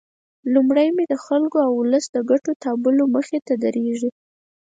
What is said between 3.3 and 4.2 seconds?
ته درېږي.